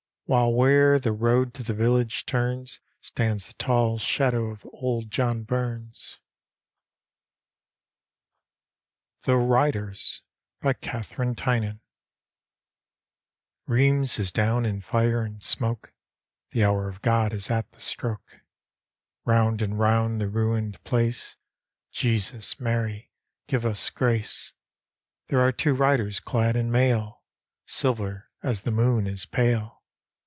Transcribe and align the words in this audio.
While 0.25 0.53
where 0.53 0.97
the 0.97 1.11
road 1.11 1.53
to 1.55 1.61
die 1.63 1.73
village 1.73 2.25
turns 2.25 2.79
Stands 3.01 3.47
the 3.47 3.53
tall 3.55 3.97
shadow 3.97 4.45
of 4.45 4.65
old 4.71 5.11
John 5.11 5.43
Bumsl 5.43 6.19
D,gt,, 9.23 9.25
erihyGOOgle 9.25 9.25
The 9.25 9.31
Haunted 9.33 9.33
Hoar 9.33 9.33
THE 9.33 9.37
RIDERS: 9.45 10.21
katherinb 10.63 11.35
tvnan 11.35 11.79
Rhetms 13.67 14.19
is 14.19 14.31
down 14.31 14.65
in 14.65 14.81
(ire 14.93 15.21
and 15.21 15.43
smoke. 15.43 15.91
The 16.51 16.63
hour 16.63 16.87
of 16.87 17.01
God 17.01 17.33
is 17.33 17.51
at 17.51 17.69
the 17.71 17.81
stroke, 17.81 18.39
Round 19.25 19.61
and 19.61 19.77
round 19.77 20.21
the 20.21 20.29
ruined 20.29 20.81
place,— 20.85 21.35
Jesus, 21.91 22.57
Mary, 22.57 23.11
give 23.47 23.65
us 23.65 23.89
grace 23.89 24.53
1 25.25 25.25
There 25.27 25.41
are 25.45 25.51
two 25.51 25.73
riders 25.73 26.21
clad 26.21 26.55
in 26.55 26.71
mail 26.71 27.21
Silver 27.65 28.29
as 28.41 28.61
the 28.61 28.71
moon 28.71 29.07
is 29.07 29.25
pale. 29.25 29.79